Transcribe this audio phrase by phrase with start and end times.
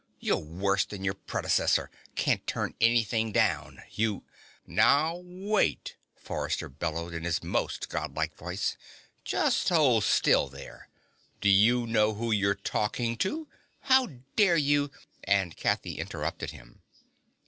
[0.19, 1.91] You're worse than your predecessor!
[2.15, 3.83] Can't turn anything down!
[3.91, 4.23] You"
[4.65, 8.77] "Now wait!" Forrester bellowed in his most Godlike voice.
[9.23, 10.89] "Just hold still there!
[11.39, 13.47] Do you know who you're talking to?
[13.81, 14.89] How dare you"
[15.23, 16.81] And Kathy interrupted him.